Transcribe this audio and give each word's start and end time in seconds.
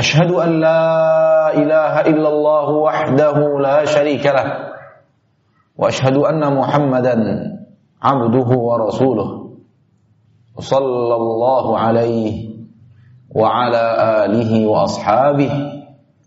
أشهد 0.00 0.30
أن 0.32 0.50
لا 0.60 0.84
إله 1.52 2.00
إلا 2.00 2.28
الله 2.28 2.68
وحده 2.70 3.36
لا 3.60 3.84
شريك 3.84 4.26
له 4.26 4.48
وأشهد 5.76 6.16
أن 6.16 6.40
محمدا 6.56 7.16
عبده 8.02 8.48
ورسوله. 8.56 9.28
صلى 10.58 11.14
الله 11.16 11.78
عليه 11.78 12.48
وعلى 13.34 13.84
آله 14.24 14.66
وأصحابه 14.66 15.52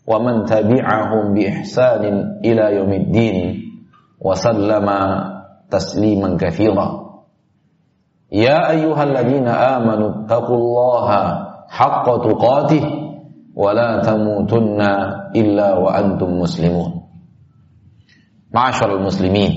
ومن 0.08 0.46
تبعهم 0.46 1.34
بإحسان 1.34 2.04
إلى 2.46 2.76
يوم 2.78 2.92
الدين 2.94 3.38
وسلم 4.22 4.88
تسليما 5.72 6.38
كثيرا. 6.38 6.88
يا 8.32 8.70
أيها 8.70 9.04
الذين 9.04 9.48
آمنوا 9.48 10.10
اتقوا 10.26 10.58
الله 10.58 11.10
حق 11.70 12.06
تقاته. 12.06 13.03
ولا 13.59 14.07
تموتن 14.07 14.81
إلا 15.35 15.69
وأنتم 15.83 16.31
مسلمون 16.39 16.93
Ma'asyiral 18.49 19.05
muslimin 19.05 19.53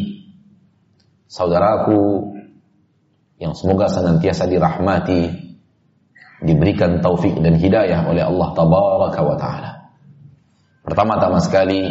Saudaraku 1.31 2.27
yang 3.39 3.55
semoga 3.55 3.87
senantiasa 3.87 4.51
dirahmati 4.51 5.31
diberikan 6.43 6.99
taufik 6.99 7.39
dan 7.39 7.55
hidayah 7.55 8.03
oleh 8.03 8.19
Allah 8.19 8.51
tabaraka 8.51 9.19
wa 9.23 9.35
taala. 9.39 9.71
Pertama-tama 10.83 11.39
sekali 11.39 11.87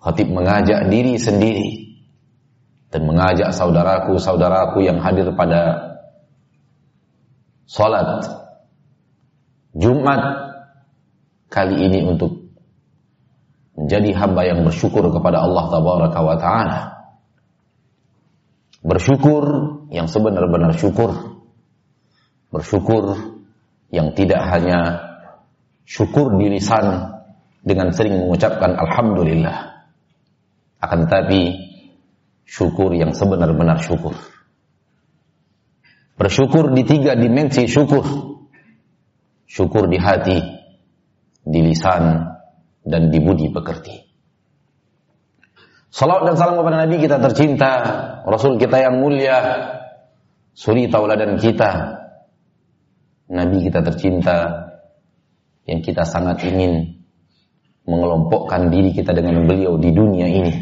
khatib 0.00 0.32
mengajak 0.32 0.88
diri 0.88 1.20
sendiri 1.20 2.00
dan 2.88 3.04
mengajak 3.04 3.52
saudaraku-saudaraku 3.52 4.80
yang 4.80 4.96
hadir 5.04 5.28
pada 5.36 5.92
salat 7.68 8.26
Jumat 9.76 10.43
kali 11.49 11.87
ini 11.87 12.03
untuk 12.05 12.45
menjadi 13.75 14.09
hamba 14.15 14.41
yang 14.47 14.63
bersyukur 14.63 15.03
kepada 15.11 15.43
Allah 15.43 15.63
tabaraka 15.67 16.19
wa 16.23 16.35
taala. 16.39 16.79
Bersyukur 18.85 19.43
yang 19.89 20.05
sebenar-benar 20.05 20.77
syukur. 20.77 21.41
Bersyukur 22.53 23.17
yang 23.89 24.13
tidak 24.13 24.45
hanya 24.47 24.79
syukur 25.83 26.37
di 26.37 26.53
lisan 26.53 27.17
dengan 27.65 27.91
sering 27.91 28.21
mengucapkan 28.21 28.77
alhamdulillah. 28.77 29.89
Akan 30.79 31.09
tetapi 31.09 31.65
syukur 32.45 32.93
yang 32.93 33.11
sebenar-benar 33.11 33.81
syukur. 33.81 34.13
Bersyukur 36.15 36.71
di 36.71 36.85
tiga 36.87 37.17
dimensi 37.17 37.67
syukur. 37.67 38.05
Syukur 39.45 39.89
di 39.89 39.97
hati, 39.97 40.37
di 41.45 41.61
lisan, 41.61 42.25
dan 42.81 43.13
di 43.13 43.21
budi 43.21 43.53
pekerti. 43.53 44.01
Salam 45.93 46.27
dan 46.27 46.35
salam 46.35 46.59
kepada 46.59 46.83
Nabi 46.83 46.99
kita 46.99 47.17
tercinta, 47.23 47.71
Rasul 48.27 48.59
kita 48.59 48.83
yang 48.83 48.99
mulia, 48.99 49.39
suri 50.51 50.91
tauladan 50.91 51.39
kita, 51.39 51.71
Nabi 53.31 53.63
kita 53.63 53.79
tercinta, 53.79 54.37
yang 55.65 55.79
kita 55.79 56.03
sangat 56.03 56.43
ingin 56.45 56.99
mengelompokkan 57.87 58.73
diri 58.73 58.91
kita 58.91 59.13
dengan 59.15 59.45
beliau 59.47 59.79
di 59.79 59.89
dunia 59.95 60.27
ini, 60.27 60.53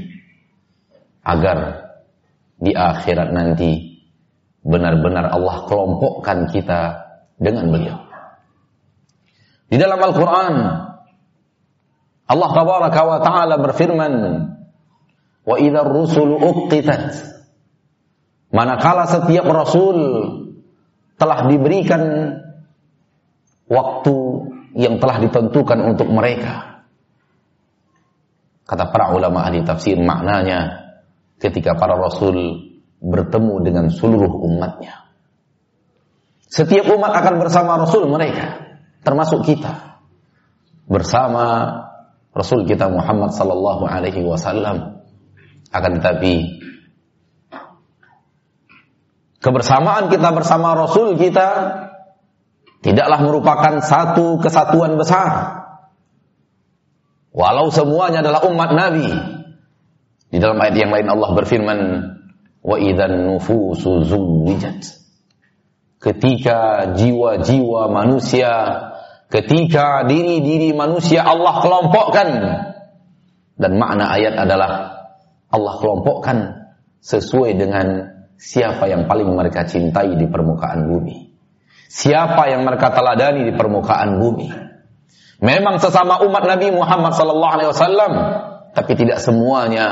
agar 1.25 1.87
di 2.59 2.71
akhirat 2.71 3.33
nanti 3.33 3.99
benar-benar 4.63 5.33
Allah 5.33 5.65
kelompokkan 5.65 6.47
kita 6.51 7.03
dengan 7.41 7.73
beliau. 7.73 8.12
Di 9.73 9.81
dalam 9.81 9.97
Al-Quran, 9.97 10.55
Allah 12.29 12.49
tabaraka 12.53 13.01
wa 13.09 13.19
ta'ala 13.25 13.55
berfirman, 13.57 14.13
Wa 15.49 15.57
idha 15.57 15.81
rusulu 15.81 16.37
uqitat. 16.37 17.33
Manakala 18.53 19.09
setiap 19.09 19.49
rasul 19.49 19.97
telah 21.17 21.49
diberikan 21.49 22.37
waktu 23.65 24.15
yang 24.77 25.01
telah 25.01 25.17
ditentukan 25.25 25.79
untuk 25.89 26.05
mereka. 26.13 26.85
Kata 28.69 28.93
para 28.93 29.09
ulama 29.09 29.41
ahli 29.41 29.65
tafsir 29.65 29.97
maknanya 29.97 30.85
ketika 31.41 31.73
para 31.73 31.97
rasul 31.97 32.61
bertemu 33.01 33.53
dengan 33.65 33.85
seluruh 33.89 34.37
umatnya. 34.45 35.01
Setiap 36.45 36.93
umat 36.93 37.09
akan 37.09 37.41
bersama 37.41 37.81
rasul 37.81 38.05
mereka, 38.05 38.72
termasuk 39.03 39.45
kita. 39.45 39.99
Bersama 40.87 41.69
Rasul 42.33 42.65
kita 42.65 42.89
Muhammad 42.89 43.31
sallallahu 43.31 43.85
alaihi 43.85 44.25
wasallam 44.25 45.05
akan 45.69 45.91
tetapi 46.01 46.33
kebersamaan 49.37 50.09
kita 50.09 50.33
bersama 50.33 50.73
Rasul 50.73 51.19
kita 51.19 51.47
tidaklah 52.81 53.19
merupakan 53.21 53.73
satu 53.83 54.41
kesatuan 54.41 54.97
besar. 54.97 55.61
Walau 57.33 57.73
semuanya 57.73 58.21
adalah 58.21 58.45
umat 58.49 58.71
Nabi. 58.77 59.09
Di 60.29 60.37
dalam 60.41 60.57
ayat 60.57 60.75
yang 60.77 60.93
lain 60.93 61.09
Allah 61.09 61.29
berfirman, 61.33 61.79
"Wa 62.61 62.77
idzan 62.77 63.29
nufusu 63.29 64.05
zuwijat." 64.05 65.02
Ketika 66.03 66.91
jiwa-jiwa 66.99 67.87
manusia, 67.87 68.51
ketika 69.31 70.03
diri-diri 70.03 70.75
manusia 70.75 71.23
Allah 71.23 71.63
kelompokkan 71.63 72.27
dan 73.55 73.71
makna 73.79 74.11
ayat 74.11 74.35
adalah 74.35 74.71
Allah 75.47 75.73
kelompokkan 75.79 76.37
sesuai 76.99 77.55
dengan 77.55 77.87
siapa 78.35 78.91
yang 78.91 79.07
paling 79.07 79.31
mereka 79.31 79.63
cintai 79.63 80.19
di 80.19 80.27
permukaan 80.27 80.91
bumi. 80.91 81.31
Siapa 81.87 82.51
yang 82.51 82.67
mereka 82.67 82.91
teladani 82.91 83.47
di 83.47 83.53
permukaan 83.55 84.19
bumi. 84.19 84.51
Memang 85.39 85.79
sesama 85.79 86.19
umat 86.19 86.43
Nabi 86.43 86.67
Muhammad 86.75 87.15
sallallahu 87.15 87.53
alaihi 87.55 87.69
wasallam, 87.71 88.11
tapi 88.75 88.91
tidak 88.99 89.23
semuanya 89.23 89.87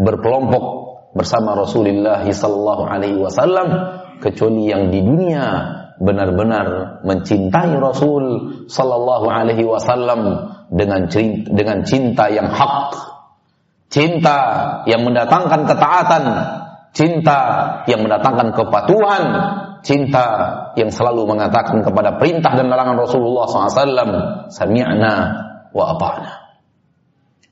berkelompok 0.00 0.64
bersama 1.12 1.52
Rasulullah 1.52 2.24
sallallahu 2.24 2.82
alaihi 2.88 3.20
wasallam 3.20 3.99
kecuali 4.20 4.68
yang 4.68 4.92
di 4.92 5.00
dunia 5.00 5.46
benar-benar 6.00 7.00
mencintai 7.04 7.76
Rasul 7.76 8.24
sallallahu 8.68 9.26
alaihi 9.28 9.64
wasallam 9.64 10.52
dengan 10.72 11.10
dengan 11.50 11.84
cinta 11.84 12.30
yang 12.32 12.48
hak 12.48 13.10
cinta 13.90 14.38
yang 14.86 15.02
mendatangkan 15.02 15.66
ketaatan, 15.66 16.24
cinta 16.94 17.38
yang 17.90 18.06
mendatangkan 18.06 18.54
kepatuhan, 18.54 19.22
cinta 19.82 20.24
yang 20.78 20.88
selalu 20.94 21.26
mengatakan 21.26 21.82
kepada 21.82 22.16
perintah 22.16 22.54
dan 22.54 22.70
larangan 22.70 22.96
Rasulullah 22.96 23.50
SAW, 23.50 24.48
sami'na 24.48 25.12
wa 25.74 25.84
ata'na. 25.98 26.32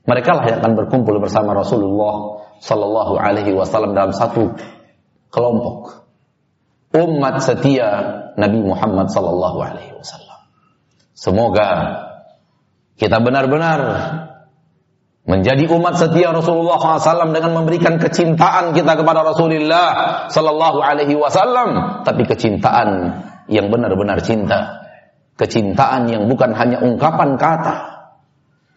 Mereka 0.07 0.31
lah 0.33 0.45
yang 0.49 0.57
akan 0.63 0.73
berkumpul 0.73 1.21
bersama 1.21 1.53
Rasulullah 1.53 2.41
Sallallahu 2.65 3.13
Alaihi 3.21 3.53
Wasallam 3.53 3.93
dalam 3.93 4.09
satu 4.09 4.57
kelompok 5.29 6.08
umat 6.95 7.41
setia 7.43 7.89
Nabi 8.33 8.59
Muhammad 8.65 9.13
Sallallahu 9.13 9.59
Alaihi 9.61 9.93
Wasallam. 9.93 10.39
Semoga 11.13 11.69
kita 12.97 13.21
benar-benar 13.21 13.79
menjadi 15.29 15.69
umat 15.69 16.01
setia 16.01 16.33
Rasulullah 16.33 16.81
SAW 16.81 17.29
dengan 17.29 17.61
memberikan 17.61 18.01
kecintaan 18.01 18.73
kita 18.73 18.97
kepada 18.97 19.21
Rasulullah 19.21 19.87
Sallallahu 20.33 20.79
Alaihi 20.81 21.13
Wasallam, 21.13 22.01
tapi 22.01 22.25
kecintaan 22.25 23.21
yang 23.45 23.69
benar-benar 23.69 24.25
cinta, 24.25 24.81
kecintaan 25.37 26.09
yang 26.09 26.25
bukan 26.25 26.57
hanya 26.57 26.81
ungkapan 26.81 27.37
kata, 27.37 27.75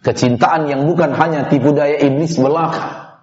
kecintaan 0.04 0.68
yang 0.68 0.84
bukan 0.84 1.16
hanya 1.16 1.48
tipu 1.48 1.72
daya 1.72 1.96
iblis 2.04 2.36
belaka, 2.36 3.16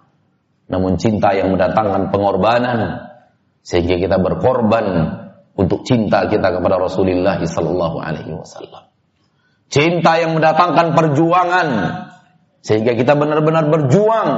namun 0.66 0.98
cinta 0.98 1.30
yang 1.30 1.54
mendatangkan 1.54 2.10
pengorbanan 2.10 3.09
sehingga 3.60 3.96
kita 4.00 4.16
berkorban 4.20 4.86
untuk 5.56 5.84
cinta 5.84 6.26
kita 6.26 6.48
kepada 6.56 6.80
Rasulullah 6.80 7.40
Sallallahu 7.40 7.96
Alaihi 8.00 8.32
Wasallam. 8.32 8.90
Cinta 9.70 10.18
yang 10.18 10.34
mendatangkan 10.34 10.98
perjuangan 10.98 11.68
sehingga 12.60 12.92
kita 12.98 13.14
benar-benar 13.14 13.70
berjuang 13.70 14.30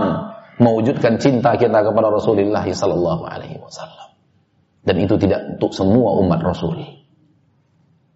mewujudkan 0.60 1.16
cinta 1.16 1.56
kita 1.56 1.80
kepada 1.82 2.12
Rasulullah 2.12 2.62
sallallahu 2.62 3.24
alaihi 3.24 3.56
wasallam. 3.56 4.12
Dan 4.84 5.00
itu 5.00 5.16
tidak 5.16 5.56
untuk 5.58 5.72
semua 5.72 6.20
umat 6.20 6.42
Rasul. 6.44 6.78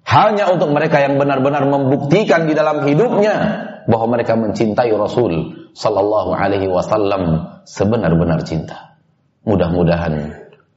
Hanya 0.07 0.53
untuk 0.53 0.71
mereka 0.71 1.03
yang 1.03 1.19
benar-benar 1.19 1.67
membuktikan 1.67 2.47
di 2.47 2.55
dalam 2.55 2.85
hidupnya 2.87 3.35
bahwa 3.89 4.19
mereka 4.19 4.37
mencintai 4.37 4.93
Rasul 4.93 5.57
sallallahu 5.73 6.37
alaihi 6.37 6.69
wasallam 6.69 7.55
sebenar-benar 7.65 8.45
cinta. 8.45 9.01
Mudah-mudahan 9.49 10.36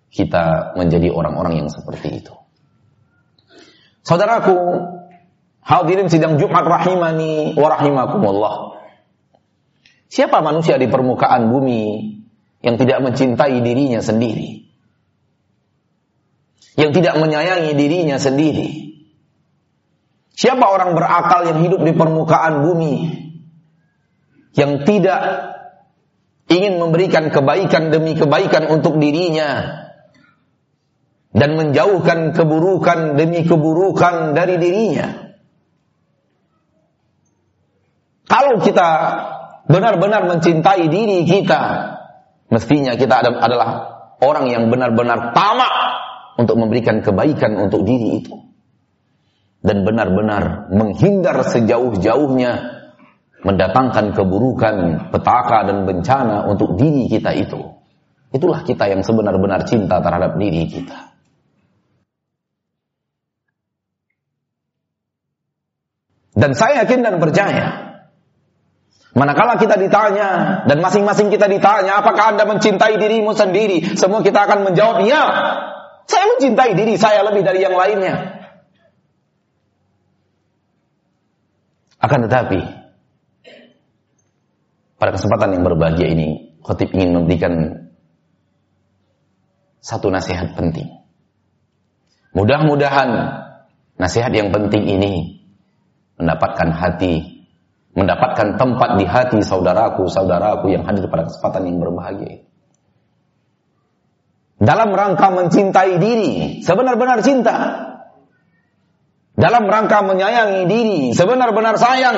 kita 0.10 0.74
menjadi 0.76 1.14
orang-orang 1.14 1.66
yang 1.66 1.70
seperti 1.70 2.26
itu. 2.26 2.34
Saudaraku, 4.02 4.58
Hadirin 5.70 6.10
sidang 6.10 6.42
Jumat 6.42 6.66
rahimani 6.66 7.54
wa 7.54 7.70
rahimakumullah. 7.70 8.82
Siapa 10.10 10.42
manusia 10.42 10.82
di 10.82 10.90
permukaan 10.90 11.54
bumi 11.54 12.10
yang 12.66 12.82
tidak 12.82 13.06
mencintai 13.06 13.62
dirinya 13.62 14.02
sendiri? 14.02 14.66
Yang 16.74 16.92
tidak 16.98 17.22
menyayangi 17.22 17.78
dirinya 17.78 18.18
sendiri? 18.18 18.98
Siapa 20.34 20.66
orang 20.66 20.98
berakal 20.98 21.54
yang 21.54 21.60
hidup 21.62 21.86
di 21.86 21.94
permukaan 21.94 22.66
bumi 22.66 22.94
yang 24.58 24.82
tidak 24.90 25.22
ingin 26.50 26.82
memberikan 26.82 27.30
kebaikan 27.30 27.94
demi 27.94 28.18
kebaikan 28.18 28.66
untuk 28.74 28.98
dirinya 28.98 29.79
dan 31.30 31.54
menjauhkan 31.54 32.34
keburukan 32.34 33.20
demi 33.20 33.46
keburukan 33.46 34.34
dari 34.34 34.58
dirinya? 34.58 35.30
Kalau 38.30 38.62
kita 38.62 38.90
benar-benar 39.66 40.30
mencintai 40.30 40.86
diri 40.86 41.26
kita, 41.26 41.62
mestinya 42.54 42.94
kita 42.94 43.26
adalah 43.26 43.70
orang 44.22 44.54
yang 44.54 44.70
benar-benar 44.70 45.34
tamak 45.34 45.74
untuk 46.38 46.56
memberikan 46.62 47.02
kebaikan 47.02 47.58
untuk 47.58 47.84
diri 47.84 48.22
itu. 48.22 48.36
Dan 49.60 49.84
benar-benar 49.84 50.72
menghindar 50.72 51.44
sejauh-jauhnya 51.44 52.80
mendatangkan 53.44 54.16
keburukan, 54.16 54.75
petaka 55.12 55.68
dan 55.68 55.84
bencana 55.84 56.48
untuk 56.48 56.80
diri 56.80 57.12
kita 57.12 57.36
itu. 57.36 57.60
Itulah 58.30 58.62
kita 58.62 58.88
yang 58.88 59.02
sebenar-benar 59.02 59.66
cinta 59.66 60.00
terhadap 60.00 60.38
diri 60.38 60.70
kita. 60.70 61.09
Dan 66.39 66.56
saya 66.56 66.88
yakin 66.88 67.03
dan 67.03 67.19
percaya 67.19 67.89
Manakala 69.09 69.57
kita 69.57 69.74
ditanya 69.81 70.62
dan 70.69 70.77
masing-masing 70.86 71.33
kita 71.33 71.50
ditanya, 71.50 71.97
apakah 71.97 72.31
Anda 72.38 72.45
mencintai 72.45 73.01
dirimu 73.01 73.33
sendiri? 73.33 73.97
Semua 73.97 74.21
kita 74.21 74.45
akan 74.45 74.69
menjawab, 74.69 75.01
"Ya." 75.03 75.24
Saya 76.06 76.25
mencintai 76.38 76.74
diri 76.77 76.94
saya 76.97 77.25
lebih 77.25 77.41
dari 77.41 77.62
yang 77.62 77.74
lainnya. 77.74 78.38
Akan 82.01 82.25
tetapi 82.25 82.63
pada 84.97 85.12
kesempatan 85.13 85.57
yang 85.57 85.63
berbahagia 85.65 86.07
ini, 86.09 86.57
khotib 86.63 86.94
ingin 86.94 87.13
memberikan 87.13 87.53
satu 89.81 90.09
nasihat 90.09 90.53
penting. 90.53 90.89
Mudah-mudahan 92.33 93.09
nasihat 93.97 94.33
yang 94.33 94.53
penting 94.53 94.86
ini 94.86 95.38
mendapatkan 96.19 96.69
hati 96.75 97.39
mendapatkan 97.98 98.56
tempat 98.56 98.89
di 99.01 99.06
hati 99.06 99.39
saudaraku-saudaraku 99.42 100.71
yang 100.71 100.86
hadir 100.86 101.10
pada 101.10 101.25
kesempatan 101.25 101.68
yang 101.68 101.77
berbahagia. 101.81 102.45
Dalam 104.60 104.92
rangka 104.92 105.27
mencintai 105.31 105.98
diri, 105.98 106.60
sebenar-benar 106.63 107.24
cinta. 107.24 107.56
Dalam 109.39 109.71
rangka 109.71 110.04
menyayangi 110.04 110.68
diri, 110.68 111.00
sebenar-benar 111.16 111.80
sayang. 111.80 112.18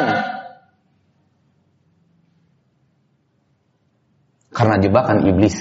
Karena 4.51 4.75
jebakan 4.81 5.29
iblis 5.29 5.55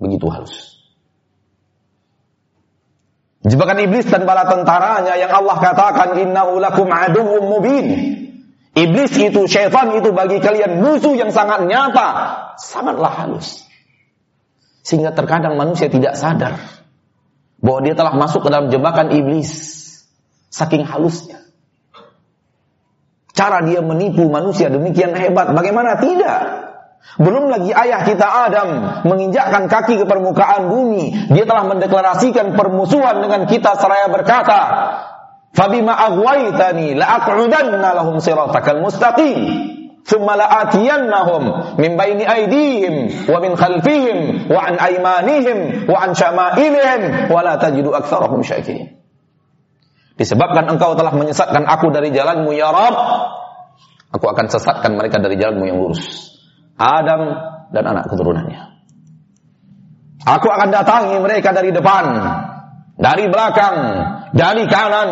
begitu 0.00 0.26
halus. 0.32 0.77
Jebakan 3.48 3.80
iblis 3.80 4.04
dan 4.04 4.28
bala 4.28 4.44
tentaranya 4.44 5.16
yang 5.16 5.32
Allah 5.32 5.56
katakan 5.56 6.20
innahu 6.20 6.60
lakum 6.60 6.92
aduwwum 6.92 7.48
mubin. 7.48 7.86
Iblis 8.76 9.12
itu, 9.16 9.48
syaitan 9.48 9.90
itu 9.96 10.12
bagi 10.12 10.38
kalian 10.38 10.84
musuh 10.84 11.16
yang 11.16 11.32
sangat 11.32 11.64
nyata, 11.66 12.08
sangatlah 12.60 13.10
halus. 13.10 13.66
Sehingga 14.84 15.16
terkadang 15.16 15.56
manusia 15.58 15.88
tidak 15.90 16.14
sadar 16.14 16.60
bahwa 17.58 17.80
dia 17.82 17.94
telah 17.98 18.14
masuk 18.14 18.46
ke 18.46 18.48
dalam 18.52 18.68
jebakan 18.68 19.10
iblis. 19.10 19.76
Saking 20.48 20.84
halusnya. 20.84 21.44
Cara 23.36 23.62
dia 23.62 23.84
menipu 23.84 24.26
manusia 24.32 24.72
demikian 24.72 25.12
hebat. 25.12 25.52
Bagaimana 25.52 26.00
tidak? 26.00 26.67
Belum 27.18 27.50
lagi 27.50 27.74
ayah 27.74 28.06
kita 28.06 28.22
Adam 28.22 28.68
menginjakkan 29.08 29.66
kaki 29.66 29.98
ke 29.98 30.04
permukaan 30.06 30.70
bumi. 30.70 31.34
Dia 31.34 31.48
telah 31.48 31.66
mendeklarasikan 31.66 32.54
permusuhan 32.54 33.24
dengan 33.24 33.48
kita 33.48 33.74
seraya 33.74 34.06
berkata, 34.06 34.60
Fabima 35.50 35.98
aghwaytani 35.98 36.94
la'aq'udanna 36.94 37.96
lahum 37.98 38.22
siratakal 38.22 38.78
mustaqim. 38.78 39.74
Aydihim 42.22 42.94
wa 43.26 43.38
min 43.42 43.52
khalfihim 43.58 44.48
wa 44.48 44.60
an 44.62 44.78
aymanihim 44.78 45.90
wa 45.90 45.98
an 45.98 46.14
syama'ilihim 46.14 47.28
wa 47.28 47.40
la 47.42 47.58
tajidu 47.58 47.90
aktsarahum 47.92 48.46
syakirin. 48.46 48.94
Disebabkan 50.14 50.70
engkau 50.70 50.94
telah 50.94 51.12
menyesatkan 51.14 51.66
aku 51.66 51.90
dari 51.90 52.14
jalanmu 52.14 52.54
ya 52.54 52.70
Rabb, 52.70 52.96
aku 54.14 54.26
akan 54.30 54.46
sesatkan 54.46 54.94
mereka 54.94 55.18
dari 55.18 55.36
jalanmu 55.36 55.64
yang 55.66 55.78
lurus. 55.82 56.37
Adam 56.78 57.22
dan 57.74 57.84
anak 57.84 58.06
keturunannya. 58.06 58.62
Aku 60.24 60.46
akan 60.46 60.68
datangi 60.70 61.18
mereka 61.18 61.50
dari 61.50 61.74
depan, 61.74 62.04
dari 62.94 63.26
belakang, 63.26 63.76
dari 64.30 64.64
kanan, 64.70 65.10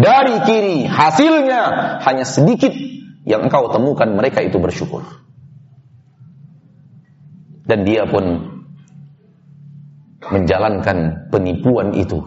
dari 0.00 0.34
kiri. 0.48 0.78
Hasilnya 0.88 1.62
hanya 2.04 2.24
sedikit 2.24 2.72
yang 3.28 3.46
engkau 3.46 3.68
temukan 3.70 4.08
mereka 4.12 4.40
itu 4.40 4.56
bersyukur. 4.56 5.04
Dan 7.62 7.84
dia 7.86 8.08
pun 8.08 8.24
menjalankan 10.32 11.28
penipuan 11.30 11.94
itu 11.94 12.24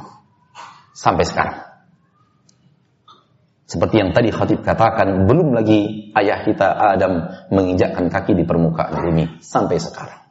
sampai 0.94 1.26
sekarang. 1.26 1.65
Seperti 3.76 4.00
yang 4.00 4.16
tadi 4.16 4.32
khatib 4.32 4.64
katakan, 4.64 5.28
belum 5.28 5.52
lagi 5.52 6.08
ayah 6.16 6.48
kita 6.48 6.96
Adam 6.96 7.28
menginjakkan 7.52 8.08
kaki 8.08 8.32
di 8.32 8.48
permukaan 8.48 9.04
bumi 9.04 9.44
sampai 9.44 9.76
sekarang. 9.76 10.24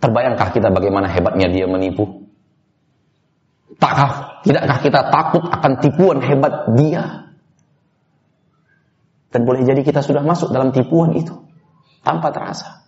Terbayangkah 0.00 0.56
kita 0.56 0.72
bagaimana 0.72 1.04
hebatnya 1.04 1.52
dia 1.52 1.68
menipu? 1.68 2.24
Takkah, 3.76 4.40
tidakkah 4.40 4.78
kita 4.80 5.12
takut 5.12 5.44
akan 5.44 5.72
tipuan 5.84 6.24
hebat 6.24 6.64
dia? 6.80 7.28
Dan 9.28 9.44
boleh 9.44 9.68
jadi 9.68 9.84
kita 9.84 10.00
sudah 10.00 10.24
masuk 10.24 10.48
dalam 10.56 10.72
tipuan 10.72 11.12
itu 11.12 11.36
tanpa 12.00 12.32
terasa. 12.32 12.85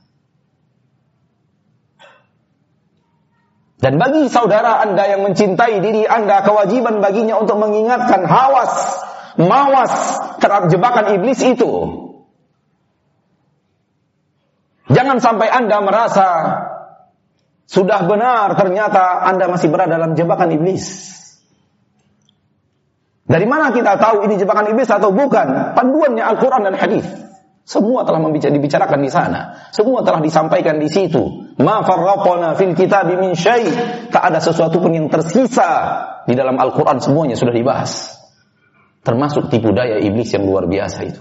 Dan 3.79 3.95
bagi 4.03 4.27
saudara 4.27 4.83
Anda 4.83 5.07
yang 5.07 5.23
mencintai 5.23 5.79
diri 5.79 6.03
Anda, 6.03 6.43
kewajiban 6.43 6.99
baginya 6.99 7.39
untuk 7.39 7.63
mengingatkan 7.63 8.27
hawas, 8.27 8.75
mawas 9.39 9.95
terhadap 10.43 10.67
jebakan 10.67 11.15
iblis 11.15 11.39
itu. 11.47 11.71
Jangan 14.91 15.23
sampai 15.23 15.47
Anda 15.47 15.79
merasa 15.79 16.27
sudah 17.71 18.03
benar 18.09 18.59
ternyata 18.59 19.23
Anda 19.29 19.47
masih 19.47 19.71
berada 19.71 19.95
dalam 19.95 20.19
jebakan 20.19 20.59
iblis. 20.59 21.15
Dari 23.29 23.45
mana 23.45 23.71
kita 23.71 24.01
tahu 24.01 24.25
ini 24.25 24.41
jebakan 24.41 24.73
iblis 24.73 24.89
atau 24.89 25.13
bukan? 25.13 25.77
Panduannya 25.77 26.25
Al-Quran 26.25 26.65
dan 26.65 26.75
Hadis. 26.81 27.07
Semua 27.69 28.01
telah 28.01 28.25
dibicarakan 28.33 28.97
di 29.05 29.13
sana. 29.13 29.69
Semua 29.77 30.01
telah 30.01 30.25
disampaikan 30.25 30.81
di 30.81 30.89
situ. 30.89 31.53
Ma 31.61 31.85
farraqna 31.85 32.57
fil 32.57 32.73
kitab 32.73 33.13
min 33.13 33.37
syai. 33.37 33.69
Tak 34.09 34.25
ada 34.25 34.41
sesuatu 34.41 34.81
pun 34.81 34.97
yang 34.97 35.13
tersisa 35.13 36.01
di 36.25 36.33
dalam 36.33 36.57
Al-Quran 36.57 36.97
semuanya 36.97 37.37
sudah 37.37 37.53
dibahas. 37.53 38.17
Termasuk 39.05 39.53
tipu 39.53 39.77
daya 39.77 40.01
iblis 40.01 40.33
yang 40.33 40.49
luar 40.49 40.65
biasa 40.65 41.13
itu. 41.13 41.21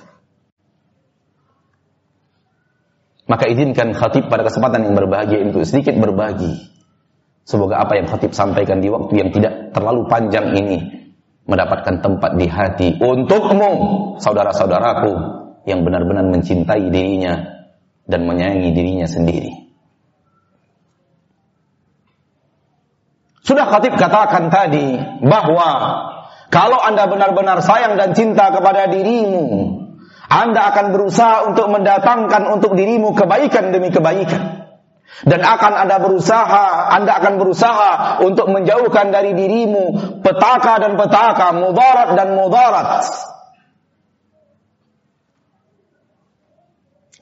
Maka 3.27 3.51
izinkan 3.51 3.91
khatib 3.91 4.31
pada 4.31 4.47
kesempatan 4.47 4.87
yang 4.87 4.95
berbahagia 4.95 5.43
itu 5.43 5.67
sedikit 5.67 5.99
berbagi. 5.99 6.63
Semoga 7.43 7.83
apa 7.83 7.99
yang 7.99 8.07
khatib 8.07 8.31
sampaikan 8.31 8.79
di 8.79 8.87
waktu 8.87 9.19
yang 9.19 9.35
tidak 9.35 9.75
terlalu 9.75 10.07
panjang 10.07 10.55
ini 10.55 11.11
mendapatkan 11.43 11.99
tempat 11.99 12.39
di 12.39 12.47
hati 12.47 12.87
untukmu, 13.03 13.71
saudara-saudaraku 14.23 15.43
yang 15.67 15.83
benar-benar 15.83 16.23
mencintai 16.31 16.87
dirinya 16.87 17.67
dan 18.07 18.23
menyayangi 18.23 18.71
dirinya 18.71 19.03
sendiri. 19.03 19.67
Sudah 23.43 23.67
khatib 23.67 23.95
katakan 23.99 24.47
tadi 24.47 24.95
bahwa 25.23 25.69
kalau 26.47 26.79
Anda 26.79 27.07
benar-benar 27.07 27.59
sayang 27.59 27.99
dan 27.99 28.15
cinta 28.15 28.51
kepada 28.51 28.87
dirimu, 28.87 29.47
Anda 30.27 30.71
akan 30.71 30.95
berusaha 30.95 31.51
untuk 31.51 31.67
mendatangkan 31.71 32.43
untuk 32.47 32.75
dirimu 32.75 33.15
kebaikan 33.15 33.75
demi 33.75 33.91
kebaikan 33.91 34.67
dan 35.27 35.41
akan 35.43 35.73
Anda 35.87 35.97
berusaha, 36.03 36.91
Anda 36.95 37.23
akan 37.23 37.33
berusaha 37.39 38.19
untuk 38.23 38.51
menjauhkan 38.51 39.15
dari 39.15 39.31
dirimu 39.35 40.19
petaka 40.23 40.83
dan 40.83 40.99
petaka, 40.99 41.55
mudarat 41.55 42.19
dan 42.19 42.35
mudarat. 42.35 43.07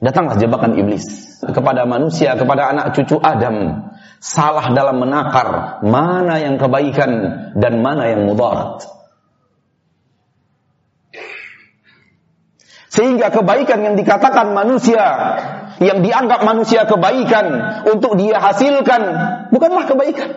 Datanglah 0.06 0.38
jebakan 0.38 0.78
iblis 0.78 1.02
kepada 1.42 1.82
manusia, 1.82 2.38
kepada 2.38 2.70
anak 2.70 2.94
cucu 2.94 3.18
Adam. 3.18 3.90
Salah 4.22 4.70
dalam 4.70 5.02
menakar 5.02 5.82
mana 5.82 6.38
yang 6.38 6.62
kebaikan 6.62 7.10
dan 7.58 7.82
mana 7.82 8.06
yang 8.14 8.22
mudarat. 8.22 8.86
Sehingga 12.86 13.34
kebaikan 13.34 13.82
yang 13.82 13.94
dikatakan 13.98 14.54
manusia, 14.54 15.04
yang 15.82 16.00
dianggap 16.06 16.46
manusia 16.46 16.86
kebaikan 16.86 17.46
untuk 17.90 18.14
dia 18.14 18.38
hasilkan, 18.38 19.02
bukanlah 19.50 19.90
kebaikan. 19.90 20.30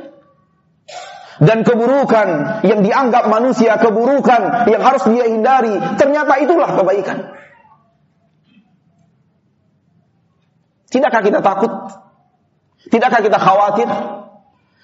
Dan 1.40 1.64
keburukan 1.64 2.60
yang 2.68 2.84
dianggap 2.84 3.32
manusia 3.32 3.78
keburukan 3.80 4.68
yang 4.68 4.82
harus 4.82 5.08
dia 5.08 5.30
hindari, 5.30 5.78
ternyata 5.96 6.42
itulah 6.42 6.74
kebaikan. 6.74 7.38
Tidakkah 10.90 11.22
kita 11.22 11.40
takut? 11.46 11.72
Tidakkah 12.90 13.22
kita 13.22 13.38
khawatir? 13.38 13.90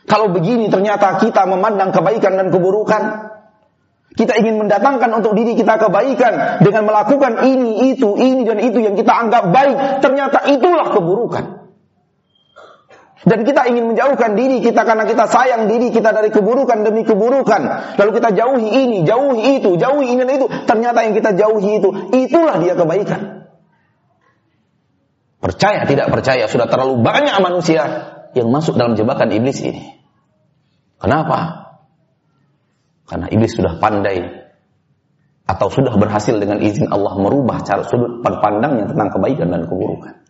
Kalau 0.06 0.30
begini 0.30 0.70
ternyata 0.70 1.18
kita 1.18 1.50
memandang 1.50 1.90
kebaikan 1.90 2.38
dan 2.38 2.54
keburukan, 2.54 3.34
kita 4.14 4.38
ingin 4.38 4.62
mendatangkan 4.62 5.10
untuk 5.18 5.34
diri 5.34 5.58
kita 5.58 5.82
kebaikan 5.82 6.62
dengan 6.62 6.86
melakukan 6.86 7.42
ini, 7.42 7.92
itu, 7.92 8.14
ini 8.16 8.46
dan 8.46 8.62
itu 8.62 8.80
yang 8.86 8.94
kita 8.94 9.12
anggap 9.12 9.50
baik. 9.50 10.06
Ternyata 10.06 10.46
itulah 10.46 10.94
keburukan. 10.94 11.66
Dan 13.26 13.42
kita 13.42 13.66
ingin 13.66 13.90
menjauhkan 13.90 14.38
diri 14.38 14.62
kita 14.62 14.86
karena 14.86 15.10
kita 15.10 15.26
sayang 15.26 15.66
diri 15.66 15.90
kita 15.90 16.14
dari 16.14 16.30
keburukan 16.30 16.86
demi 16.86 17.02
keburukan. 17.02 17.62
Lalu 17.98 18.12
kita 18.22 18.30
jauhi 18.38 18.70
ini, 18.70 19.02
jauhi 19.02 19.58
itu, 19.58 19.74
jauhi 19.82 20.14
ini 20.14 20.22
dan 20.22 20.32
itu. 20.38 20.48
Ternyata 20.70 21.02
yang 21.02 21.18
kita 21.18 21.34
jauhi 21.34 21.82
itu, 21.82 21.90
itulah 22.14 22.62
dia 22.62 22.78
kebaikan. 22.78 23.45
Percaya 25.46 25.86
tidak 25.86 26.10
percaya, 26.10 26.50
sudah 26.50 26.66
terlalu 26.66 27.06
banyak 27.06 27.38
manusia 27.38 27.86
yang 28.34 28.50
masuk 28.50 28.82
dalam 28.82 28.98
jebakan 28.98 29.30
iblis 29.30 29.62
ini. 29.62 29.94
Kenapa? 30.98 31.70
Karena 33.06 33.30
iblis 33.30 33.54
sudah 33.54 33.78
pandai 33.78 34.26
atau 35.46 35.70
sudah 35.70 35.94
berhasil 36.02 36.34
dengan 36.42 36.58
izin 36.58 36.90
Allah 36.90 37.14
merubah 37.22 37.62
cara 37.62 37.86
sudut 37.86 38.26
pandangnya 38.26 38.90
tentang 38.90 39.14
kebaikan 39.14 39.54
dan 39.54 39.70
keburukan. 39.70 40.26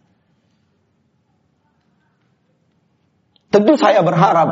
Tentu 3.55 3.79
saya 3.79 4.03
berharap, 4.03 4.49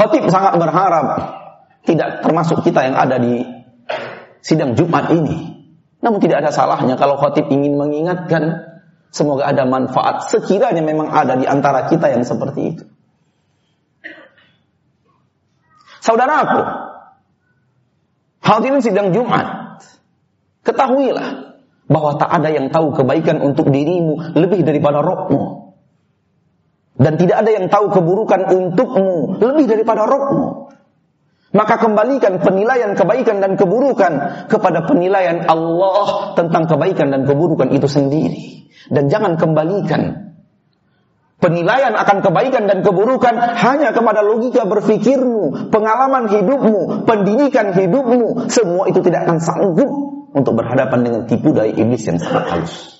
khatib 0.00 0.32
sangat 0.32 0.56
berharap 0.56 1.06
tidak 1.84 2.24
termasuk 2.24 2.64
kita 2.64 2.88
yang 2.88 2.96
ada 2.96 3.20
di 3.20 3.44
sidang 4.40 4.72
Jumat 4.80 5.12
ini. 5.12 5.60
Namun 6.00 6.24
tidak 6.24 6.40
ada 6.40 6.56
salahnya 6.56 6.96
kalau 6.96 7.20
khatib 7.20 7.52
ingin 7.52 7.76
mengingatkan 7.76 8.75
semoga 9.16 9.48
ada 9.48 9.64
manfaat 9.64 10.28
sekiranya 10.28 10.84
memang 10.84 11.08
ada 11.08 11.40
di 11.40 11.48
antara 11.48 11.88
kita 11.88 12.12
yang 12.12 12.20
seperti 12.20 12.76
itu. 12.76 12.84
Saudaraku, 16.04 16.62
Hadirin 18.46 18.78
sidang 18.78 19.10
Jumat. 19.10 19.80
Ketahuilah 20.62 21.58
bahwa 21.90 22.14
tak 22.18 22.30
ada 22.30 22.50
yang 22.54 22.70
tahu 22.70 22.94
kebaikan 22.94 23.42
untuk 23.42 23.74
dirimu 23.74 24.38
lebih 24.38 24.62
daripada 24.62 25.02
rohmu. 25.02 25.74
Dan 26.96 27.18
tidak 27.18 27.42
ada 27.42 27.50
yang 27.50 27.66
tahu 27.66 27.90
keburukan 27.90 28.40
untukmu 28.54 29.42
lebih 29.42 29.66
daripada 29.66 30.06
rohmu. 30.06 30.70
Maka 31.56 31.80
kembalikan 31.80 32.36
penilaian 32.44 32.92
kebaikan 32.92 33.40
dan 33.40 33.56
keburukan 33.56 34.12
kepada 34.52 34.84
penilaian 34.84 35.48
Allah 35.48 36.36
tentang 36.36 36.68
kebaikan 36.68 37.08
dan 37.08 37.24
keburukan 37.24 37.72
itu 37.72 37.88
sendiri. 37.88 38.68
Dan 38.92 39.08
jangan 39.08 39.40
kembalikan 39.40 40.26
Penilaian 41.36 41.92
akan 41.92 42.24
kebaikan 42.24 42.64
dan 42.64 42.80
keburukan 42.80 43.36
hanya 43.36 43.92
kepada 43.92 44.24
logika 44.24 44.64
berfikirmu, 44.64 45.68
pengalaman 45.68 46.32
hidupmu, 46.32 47.04
pendidikan 47.04 47.76
hidupmu. 47.76 48.48
Semua 48.48 48.88
itu 48.88 49.04
tidak 49.04 49.28
akan 49.28 49.38
sanggup 49.44 49.90
untuk 50.32 50.56
berhadapan 50.56 51.04
dengan 51.04 51.20
tipu 51.28 51.52
daya 51.52 51.76
iblis 51.76 52.08
yang 52.08 52.16
sangat 52.16 52.50
halus. 52.50 52.96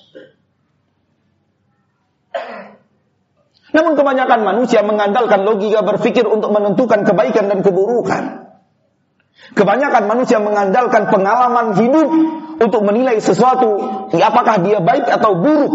Namun 3.73 3.99
kebanyakan 3.99 4.39
manusia 4.45 4.85
mengandalkan 4.85 5.41
logika 5.41 5.81
berfikir 5.81 6.23
untuk 6.29 6.53
menentukan 6.53 7.03
kebaikan 7.03 7.51
dan 7.51 7.65
keburukan. 7.65 8.46
Kebanyakan 9.55 10.03
manusia 10.11 10.43
mengandalkan 10.43 11.07
pengalaman 11.07 11.77
hidup 11.79 12.09
untuk 12.59 12.81
menilai 12.83 13.21
sesuatu, 13.23 13.79
apakah 14.11 14.59
dia 14.65 14.83
baik 14.83 15.07
atau 15.07 15.39
buruk. 15.39 15.73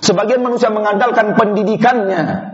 Sebagian 0.00 0.40
manusia 0.40 0.72
mengandalkan 0.72 1.36
pendidikannya 1.36 2.50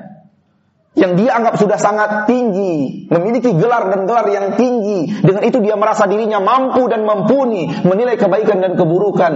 yang 0.97 1.13
dia 1.13 1.37
anggap 1.37 1.61
sudah 1.61 1.77
sangat 1.77 2.25
tinggi, 2.25 3.05
memiliki 3.13 3.53
gelar 3.53 3.93
dan 3.93 4.09
gelar 4.09 4.27
yang 4.33 4.57
tinggi. 4.57 5.13
Dengan 5.21 5.45
itu 5.45 5.61
dia 5.61 5.77
merasa 5.77 6.09
dirinya 6.09 6.41
mampu 6.41 6.89
dan 6.89 7.05
mumpuni 7.05 7.69
menilai 7.85 8.17
kebaikan 8.17 8.65
dan 8.65 8.73
keburukan. 8.81 9.35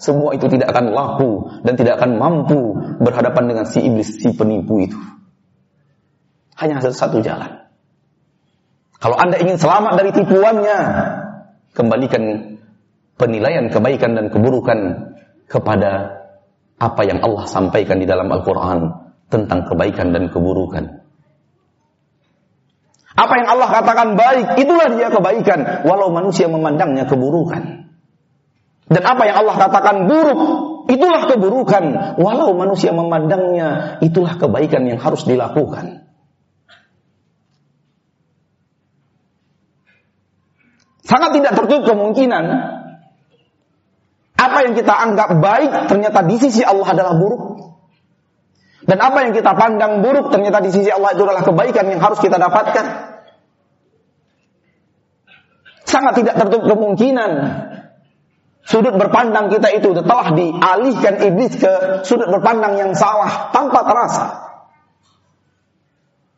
Semua 0.00 0.34
itu 0.34 0.48
tidak 0.50 0.74
akan 0.74 0.90
laku 0.90 1.32
dan 1.62 1.76
tidak 1.76 2.00
akan 2.00 2.18
mampu 2.18 2.74
berhadapan 3.04 3.44
dengan 3.52 3.64
si 3.68 3.84
iblis, 3.84 4.16
si 4.16 4.32
penipu 4.32 4.80
itu. 4.80 4.98
Hanya 6.56 6.80
satu 6.80 7.20
jalan. 7.20 7.63
Kalau 8.98 9.16
Anda 9.18 9.36
ingin 9.40 9.58
selamat 9.58 9.92
dari 10.00 10.10
tipuannya, 10.14 10.78
kembalikan 11.74 12.22
penilaian 13.18 13.70
kebaikan 13.70 14.18
dan 14.18 14.26
keburukan 14.30 14.78
kepada 15.46 16.22
apa 16.78 17.02
yang 17.06 17.22
Allah 17.22 17.44
sampaikan 17.46 18.02
di 18.02 18.06
dalam 18.06 18.26
Al-Quran 18.30 18.90
tentang 19.30 19.66
kebaikan 19.66 20.10
dan 20.10 20.30
keburukan. 20.30 21.04
Apa 23.14 23.34
yang 23.38 23.46
Allah 23.46 23.68
katakan 23.70 24.18
baik, 24.18 24.58
itulah 24.58 24.90
dia 24.90 25.06
kebaikan, 25.06 25.86
walau 25.86 26.10
manusia 26.10 26.50
memandangnya 26.50 27.06
keburukan. 27.06 27.86
Dan 28.90 29.02
apa 29.06 29.22
yang 29.24 29.46
Allah 29.46 29.54
katakan 29.54 30.10
buruk, 30.10 30.40
itulah 30.90 31.22
keburukan, 31.30 31.84
walau 32.18 32.50
manusia 32.58 32.90
memandangnya, 32.90 34.02
itulah 34.02 34.34
kebaikan 34.34 34.90
yang 34.90 34.98
harus 34.98 35.22
dilakukan. 35.24 36.03
Sangat 41.04 41.36
tidak 41.36 41.52
tertutup 41.52 41.92
kemungkinan 41.92 42.44
apa 44.34 44.58
yang 44.66 44.74
kita 44.74 44.90
anggap 44.92 45.36
baik 45.38 45.72
ternyata 45.92 46.24
di 46.24 46.36
sisi 46.40 46.64
Allah 46.64 46.88
adalah 46.88 47.14
buruk. 47.20 47.44
Dan 48.84 49.00
apa 49.00 49.24
yang 49.24 49.32
kita 49.32 49.56
pandang 49.56 50.04
buruk 50.04 50.28
ternyata 50.28 50.60
di 50.60 50.68
sisi 50.72 50.92
Allah 50.92 51.16
itu 51.16 51.24
adalah 51.24 51.44
kebaikan 51.44 51.88
yang 51.88 52.00
harus 52.00 52.20
kita 52.20 52.36
dapatkan. 52.36 52.86
Sangat 55.84 56.20
tidak 56.20 56.34
tertutup 56.40 56.72
kemungkinan 56.72 57.30
sudut 58.64 58.96
berpandang 58.96 59.52
kita 59.52 59.68
itu 59.76 59.92
telah 59.92 60.32
dialihkan 60.32 61.20
iblis 61.20 61.60
ke 61.60 61.72
sudut 62.04 62.28
berpandang 62.32 62.80
yang 62.80 62.92
salah 62.96 63.52
tanpa 63.52 63.84
terasa. 63.84 64.24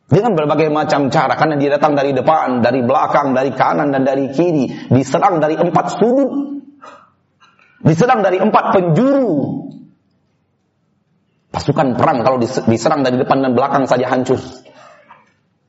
Dengan 0.07 0.39
berbagai 0.39 0.71
macam 0.71 1.11
cara 1.11 1.35
karena 1.35 1.59
dia 1.59 1.75
datang 1.75 1.91
dari 1.91 2.15
depan, 2.15 2.63
dari 2.63 2.79
belakang, 2.79 3.35
dari 3.35 3.51
kanan 3.51 3.91
dan 3.91 4.07
dari 4.07 4.31
kiri, 4.31 4.87
diserang 4.87 5.43
dari 5.43 5.59
empat 5.59 5.99
sudut 5.99 6.57
Diserang 7.77 8.25
dari 8.25 8.41
empat 8.41 8.73
penjuru. 8.73 9.63
Pasukan 11.53 11.95
perang 11.95 12.25
kalau 12.25 12.37
diserang 12.41 13.01
dari 13.05 13.17
depan 13.21 13.39
dan 13.41 13.51
belakang 13.53 13.85
saja 13.85 14.09
hancur. 14.09 14.37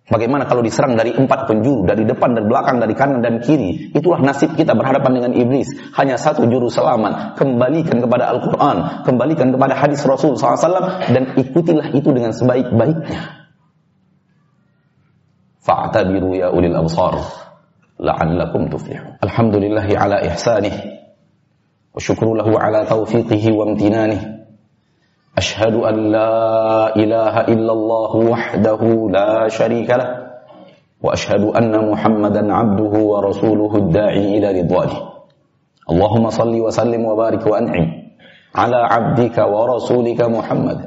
Bagaimana 0.08 0.48
kalau 0.48 0.64
diserang 0.64 0.96
dari 0.96 1.12
empat 1.12 1.44
penjuru, 1.44 1.84
dari 1.84 2.08
depan 2.08 2.32
dan 2.32 2.48
belakang, 2.48 2.80
dari 2.80 2.96
kanan 2.96 3.20
dan 3.20 3.44
kiri? 3.44 3.92
Itulah 3.92 4.24
nasib 4.24 4.56
kita 4.56 4.72
berhadapan 4.72 5.20
dengan 5.20 5.32
iblis. 5.36 5.68
Hanya 6.00 6.16
satu 6.16 6.48
juru 6.48 6.72
selamat. 6.72 7.36
Kembalikan 7.36 8.00
kepada 8.00 8.32
Al-Quran. 8.32 9.04
Kembalikan 9.04 9.52
kepada 9.52 9.76
hadis 9.76 10.00
Rasul 10.08 10.40
SAW. 10.40 11.12
Dan 11.12 11.36
ikutilah 11.36 11.92
itu 11.92 12.08
dengan 12.08 12.32
sebaik-baiknya. 12.32 13.37
فاعتبروا 15.68 16.36
يا 16.36 16.46
أولي 16.46 16.66
الأبصار 16.66 17.14
لعلكم 18.00 18.68
تفلحون. 18.68 19.14
الحمد 19.24 19.56
لله 19.56 19.88
على 19.98 20.28
إحسانه 20.28 20.72
وشكر 21.94 22.34
له 22.34 22.60
على 22.60 22.86
توفيقه 22.86 23.52
وامتنانه. 23.52 24.38
أشهد 25.38 25.74
أن 25.74 25.96
لا 26.12 26.96
إله 26.96 27.34
إلا 27.40 27.72
الله 27.72 28.16
وحده 28.16 28.80
لا 29.10 29.48
شريك 29.48 29.90
له 29.90 30.08
وأشهد 31.02 31.44
أن 31.44 31.90
محمدا 31.90 32.54
عبده 32.54 32.94
ورسوله 32.98 33.76
الداعي 33.76 34.38
إلى 34.38 34.62
رضوانه. 34.62 34.98
اللهم 35.90 36.30
صل 36.30 36.60
وسلم 36.60 37.04
وبارك 37.04 37.46
وأنعم 37.46 37.86
على 38.54 38.76
عبدك 38.76 39.38
ورسولك 39.38 40.20
محمد 40.22 40.80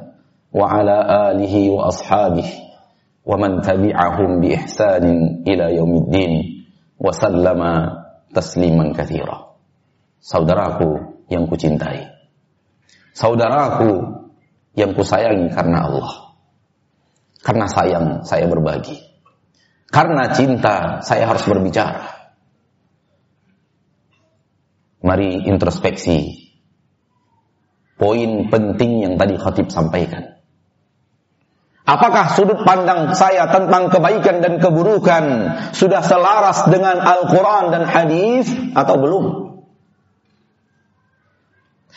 وعلى 0.54 0.98
آله 1.32 1.70
وأصحابه. 1.70 2.71
Tabi'ahum 3.26 4.42
bi 4.42 4.58
ihsanin 4.58 5.46
ila 5.46 5.70
yaumiddin 5.70 6.66
wa 6.98 7.12
sallama 7.14 7.72
tasliman 8.34 8.94
katsira. 8.98 9.54
Saudaraku 10.22 11.22
yang 11.30 11.50
kucintai. 11.50 12.10
Saudaraku 13.14 14.22
yang 14.78 14.94
kusayangi 14.96 15.52
karena 15.54 15.86
Allah. 15.90 16.14
Karena 17.42 17.66
sayang 17.66 18.06
saya 18.24 18.46
berbagi. 18.46 18.98
Karena 19.92 20.32
cinta 20.32 21.02
saya 21.04 21.28
harus 21.28 21.44
berbicara. 21.44 22.22
Mari 25.02 25.50
introspeksi 25.50 26.42
poin 27.98 28.50
penting 28.50 29.06
yang 29.06 29.14
tadi 29.18 29.38
khatib 29.38 29.70
sampaikan. 29.70 30.41
Apakah 31.82 32.38
sudut 32.38 32.62
pandang 32.62 33.18
saya 33.18 33.50
tentang 33.50 33.90
kebaikan 33.90 34.40
dan 34.40 34.62
keburukan 34.62 35.24
sudah 35.74 36.06
selaras 36.06 36.70
dengan 36.70 37.02
Al-Quran 37.02 37.74
dan 37.74 37.84
hadis 37.90 38.54
atau 38.78 38.96
belum? 39.02 39.26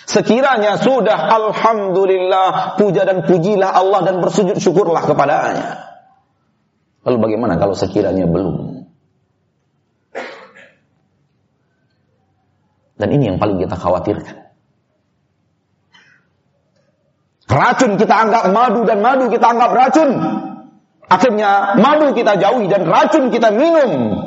Sekiranya 0.04 0.80
sudah 0.80 1.16
Alhamdulillah 1.16 2.76
puja 2.76 3.08
dan 3.08 3.24
pujilah 3.24 3.72
Allah 3.72 4.04
dan 4.04 4.20
bersujud 4.24 4.56
syukurlah 4.60 5.04
kepadanya. 5.04 5.84
Lalu 7.04 7.18
bagaimana 7.20 7.60
kalau 7.60 7.76
sekiranya 7.76 8.24
belum? 8.24 8.88
Dan 12.94 13.08
ini 13.10 13.32
yang 13.32 13.38
paling 13.40 13.60
kita 13.60 13.76
khawatirkan. 13.76 14.43
Racun 17.54 17.94
kita 17.94 18.14
anggap 18.26 18.50
madu 18.50 18.82
dan 18.82 18.98
madu 18.98 19.30
kita 19.30 19.46
anggap 19.54 19.70
racun. 19.70 20.10
Akhirnya 21.06 21.78
madu 21.78 22.10
kita 22.10 22.34
jauhi 22.34 22.66
dan 22.66 22.82
racun 22.82 23.30
kita 23.30 23.54
minum. 23.54 24.18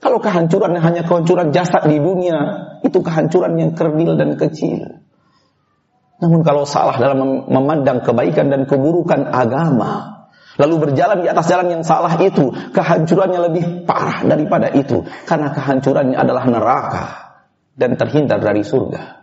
Kalau 0.00 0.20
kehancuran 0.20 0.76
hanya 0.80 1.04
kehancuran 1.04 1.52
jasad 1.52 1.84
di 1.88 2.00
dunia, 2.00 2.36
itu 2.84 3.00
kehancuran 3.00 3.56
yang 3.56 3.72
kerdil 3.76 4.16
dan 4.16 4.36
kecil. 4.36 5.04
Namun 6.20 6.40
kalau 6.44 6.68
salah 6.68 6.96
dalam 7.00 7.48
memandang 7.48 8.04
kebaikan 8.04 8.52
dan 8.52 8.64
keburukan 8.64 9.28
agama, 9.28 10.24
lalu 10.56 10.88
berjalan 10.88 11.24
di 11.24 11.28
atas 11.28 11.48
jalan 11.48 11.80
yang 11.80 11.84
salah 11.84 12.16
itu, 12.20 12.52
kehancurannya 12.72 13.40
lebih 13.52 13.64
parah 13.84 14.24
daripada 14.24 14.72
itu. 14.72 15.04
Karena 15.28 15.52
kehancurannya 15.52 16.16
adalah 16.16 16.44
neraka 16.48 17.06
dan 17.76 17.96
terhindar 17.96 18.40
dari 18.40 18.64
surga. 18.64 19.19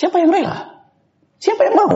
Siapa 0.00 0.16
yang 0.16 0.32
rela? 0.32 0.80
Siapa 1.36 1.60
yang 1.68 1.76
mau? 1.76 1.92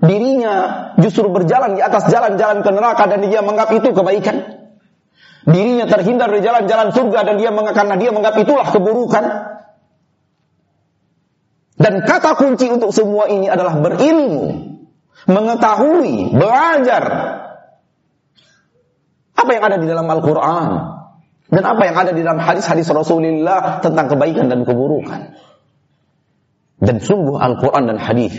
Dirinya 0.00 0.54
justru 0.96 1.28
berjalan 1.28 1.76
di 1.76 1.84
atas 1.84 2.08
jalan-jalan 2.08 2.64
ke 2.64 2.70
neraka 2.72 3.04
dan 3.04 3.20
dia 3.20 3.44
menganggap 3.44 3.68
itu 3.76 3.92
kebaikan. 3.92 4.64
Dirinya 5.44 5.84
terhindar 5.84 6.32
dari 6.32 6.40
jalan-jalan 6.40 6.88
surga 6.96 7.20
dan 7.28 7.34
dia 7.36 7.52
karena 7.52 7.94
dia 8.00 8.10
menganggap 8.16 8.40
itulah 8.40 8.64
keburukan. 8.72 9.24
Dan 11.76 12.00
kata 12.00 12.32
kunci 12.38 12.72
untuk 12.72 12.94
semua 12.96 13.28
ini 13.28 13.50
adalah 13.50 13.76
berilmu, 13.76 14.72
mengetahui, 15.28 16.32
belajar 16.32 17.04
apa 19.34 19.50
yang 19.50 19.64
ada 19.66 19.76
di 19.82 19.86
dalam 19.90 20.06
Al-Quran 20.06 20.68
dan 21.52 21.64
apa 21.66 21.82
yang 21.84 21.96
ada 21.98 22.10
di 22.14 22.22
dalam 22.24 22.40
hadis-hadis 22.40 22.88
Rasulullah 22.88 23.82
tentang 23.84 24.08
kebaikan 24.08 24.48
dan 24.48 24.62
keburukan. 24.64 25.41
Dan 26.82 26.98
sungguh 26.98 27.38
Al-Quran 27.38 27.94
dan 27.94 27.98
hadis 28.02 28.34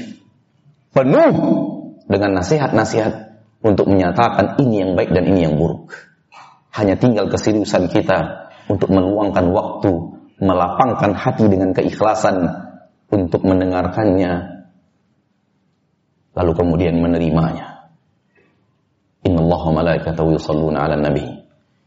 penuh 0.92 1.32
dengan 2.12 2.44
nasihat-nasihat 2.44 3.40
untuk 3.64 3.88
menyatakan 3.88 4.60
ini 4.60 4.84
yang 4.84 4.92
baik 5.00 5.16
dan 5.16 5.24
ini 5.32 5.48
yang 5.48 5.56
buruk. 5.56 5.96
Hanya 6.76 7.00
tinggal 7.00 7.32
keseriusan 7.32 7.88
kita 7.88 8.52
untuk 8.68 8.92
meluangkan 8.92 9.48
waktu, 9.56 9.92
melapangkan 10.44 11.16
hati 11.16 11.48
dengan 11.48 11.72
keikhlasan 11.72 12.44
untuk 13.08 13.48
mendengarkannya, 13.48 14.66
lalu 16.36 16.52
kemudian 16.52 17.00
menerimanya. 17.00 17.88
Inna 19.24 19.40
Allah 19.40 19.64
malaikatahu 19.72 20.36
yusalluna 20.36 20.84
ala 20.84 21.00
nabi. 21.00 21.24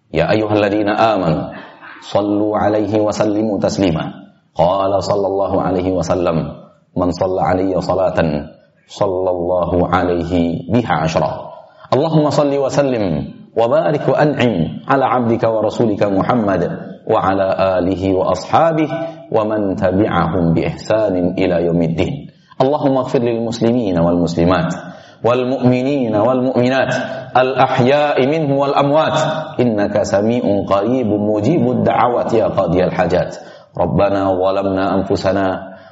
Ya 0.09 0.33
ayuhalladzina 0.33 0.97
amanu, 0.97 1.53
sallu 2.01 2.57
alaihi 2.57 2.97
wa 2.97 3.12
sallimu 3.12 3.61
taslima. 3.61 4.26
قال 4.57 5.03
صلى 5.03 5.27
الله 5.27 5.62
عليه 5.62 5.92
وسلم 5.92 6.37
من 6.97 7.09
صلى 7.11 7.40
علي 7.42 7.81
صلاة 7.81 8.19
صلى 8.88 9.31
الله 9.31 9.71
عليه 9.88 10.33
بها 10.73 10.95
عشرة. 11.05 11.31
اللهم 11.95 12.31
صل 12.31 12.53
وسلم 12.57 13.05
وبارك 13.57 14.09
وأنعم 14.09 14.55
على 14.88 15.05
عبدك 15.05 15.45
ورسولك 15.45 16.03
محمد 16.03 16.62
وعلى 17.11 17.49
آله 17.79 18.03
وأصحابه 18.14 18.88
ومن 19.33 19.77
تبعهم 19.77 20.45
بإحسان 20.55 21.14
إلى 21.38 21.57
يوم 21.66 21.83
الدين. 21.83 22.14
اللهم 22.62 22.97
اغفر 22.97 23.19
للمسلمين 23.19 24.01
والمسلمات 24.01 24.75
والمؤمنين 25.25 26.16
والمؤمنات 26.16 26.92
الأحياء 27.37 28.27
منه 28.27 28.59
والأموات 28.59 29.19
إنك 29.61 30.03
سميع 30.03 30.42
قريب 30.69 31.07
مجيب 31.07 31.71
الدعوات 31.71 32.33
يا 32.33 32.47
قاضي 32.49 32.85
الحاجات. 32.85 33.37
ربنا 33.79 34.21
ظلمنا 34.33 34.95
أنفسنا 34.95 35.47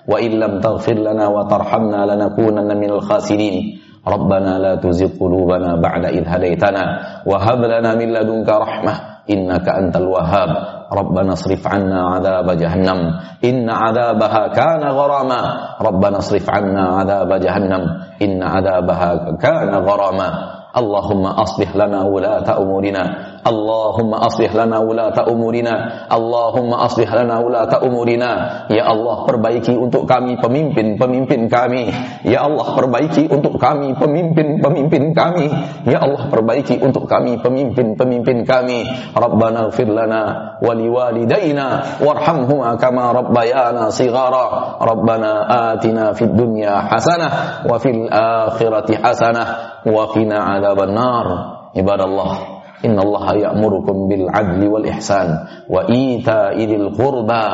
وإن 0.09 0.31
لم 0.31 0.61
تغفر 0.61 0.95
لنا 0.95 1.29
وترحمنا 1.29 2.01
لنكونن 2.07 2.77
من 2.77 2.91
الخاسرين. 2.91 3.81
ربنا 4.09 4.59
لا 4.59 4.75
تزغ 4.77 5.17
قلوبنا 5.21 5.81
بعد 5.81 6.05
إذ 6.05 6.29
هديتنا 6.29 6.85
وهب 7.27 7.61
لنا 7.65 7.95
من 7.95 8.09
لدنك 8.13 8.49
رحمة 8.49 8.93
إنك 9.31 9.69
أنت 9.69 9.97
الوهاب. 9.97 10.51
ربنا 10.93 11.33
اصرف 11.33 11.69
عنا 11.69 12.01
عذاب 12.09 12.51
جهنم 12.61 12.99
إن 13.45 13.71
عذابها 13.71 14.43
كان 14.49 14.83
غراما. 14.85 15.41
ربنا 15.81 16.19
اصرف 16.19 16.51
عنا 16.51 16.85
عذاب 17.01 17.31
جهنم 17.41 17.83
إن 18.23 18.43
عذابها 18.43 19.41
كان 19.41 19.75
غراما. 19.75 20.29
اللهم 20.77 21.25
أصلح 21.27 21.77
لنا 21.77 22.03
ولاة 22.03 22.49
أمورنا 22.59 23.03
Allahumma 23.45 24.25
aslih 24.25 24.49
lana 24.57 24.81
ulata 24.81 25.29
umurina. 25.29 26.09
Allahumma 26.09 26.89
aslih 26.89 27.05
lana 27.05 27.45
ulata 27.45 27.85
umurina. 27.85 28.65
Ya 28.73 28.89
Allah 28.89 29.29
perbaiki 29.29 29.77
untuk 29.77 30.09
kami 30.09 30.41
pemimpin-pemimpin 30.41 31.53
kami. 31.53 31.93
Ya 32.25 32.49
Allah 32.49 32.73
perbaiki 32.73 33.29
untuk 33.29 33.61
kami 33.61 33.93
pemimpin-pemimpin 34.01 35.13
kami. 35.13 35.53
Ya 35.85 36.01
Allah 36.01 36.33
perbaiki 36.33 36.81
untuk 36.81 37.05
kami 37.05 37.37
pemimpin-pemimpin 37.37 38.49
kami. 38.49 38.89
Rabbana 39.13 39.69
gfir 39.69 39.93
lana 39.93 40.57
wali 40.65 40.89
walidayna 40.89 42.01
warhamhuma 42.01 42.81
kama 42.81 43.13
rabbayana 43.13 43.93
sigara 43.93 44.81
Rabbana 44.81 45.33
atina 45.77 46.17
fid 46.17 46.33
dunya 46.33 46.81
hasanah 46.89 47.69
wa 47.69 47.77
fil 47.77 48.09
akhirati 48.09 48.97
hasanah 48.97 49.85
wa 49.85 50.09
qina 50.17 50.57
adzaban 50.57 50.97
nar. 50.97 51.29
Ibadallah 51.77 52.54
إن 52.85 52.99
الله 52.99 53.33
يأمركم 53.35 54.09
بالعدل 54.09 54.69
والإحسان 54.69 55.29
وإيتاء 55.71 56.57
ذي 56.59 56.77
القربى 56.77 57.45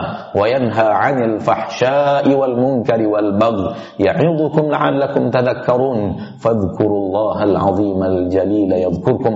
وينهى 0.41 0.89
عن 0.89 1.17
الفحشاء 1.23 2.35
والمنكر 2.35 3.07
والبغي 3.09 3.75
يعظكم 3.99 4.65
لعلكم 4.71 5.31
تذكرون 5.31 6.17
فاذكروا 6.41 6.99
الله 7.07 7.43
العظيم 7.45 8.03
الجليل 8.03 8.73
يذكركم 8.73 9.35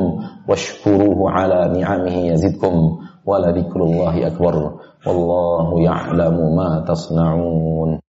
واشكروه 0.48 1.30
على 1.30 1.80
نعمه 1.80 2.16
يزدكم 2.32 2.74
ولذكر 3.26 3.80
الله 3.82 4.26
أكبر 4.26 4.54
والله 5.06 5.80
يعلم 5.80 6.36
ما 6.56 6.84
تصنعون 6.88 8.03